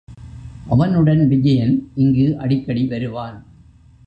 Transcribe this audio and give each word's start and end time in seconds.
அவனுடன் 0.69 1.27
விஜயன் 1.27 1.91
இங்கு 1.95 2.37
அடிக்கடி 2.37 2.87
வருவான். 2.87 3.45